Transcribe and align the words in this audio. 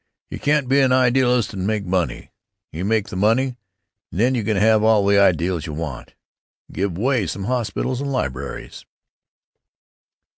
You 0.31 0.39
can't 0.39 0.67
be 0.67 0.79
an 0.79 0.91
idealist 0.91 1.53
and 1.53 1.67
make 1.67 1.85
money. 1.85 2.31
You 2.71 2.83
make 2.83 3.09
the 3.09 3.15
money 3.15 3.57
and 4.09 4.19
then 4.19 4.33
you 4.33 4.43
can 4.43 4.57
have 4.57 4.81
all 4.83 5.05
the 5.05 5.19
ideals 5.19 5.67
you 5.67 5.73
want 5.73 6.07
to, 6.07 6.13
and 6.69 6.75
give 6.75 6.97
away 6.97 7.27
some 7.27 7.43
hospitals 7.43 8.01
and 8.01 8.11
libraries." 8.11 8.83